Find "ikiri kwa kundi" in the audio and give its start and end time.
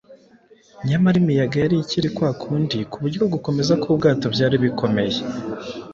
1.83-2.77